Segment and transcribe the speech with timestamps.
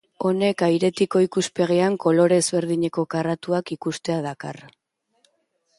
[0.27, 4.65] Honek airetiko ikuspegian kolore ezberdineko karratuak ikustea dakar.